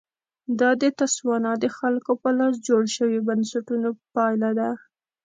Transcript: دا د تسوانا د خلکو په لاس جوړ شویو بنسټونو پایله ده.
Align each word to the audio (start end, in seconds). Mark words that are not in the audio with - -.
دا 0.59 0.69
د 0.81 0.83
تسوانا 0.99 1.51
د 1.63 1.65
خلکو 1.77 2.11
په 2.21 2.29
لاس 2.37 2.55
جوړ 2.67 2.83
شویو 2.95 3.25
بنسټونو 3.29 3.89
پایله 4.15 4.49
ده. 4.59 4.69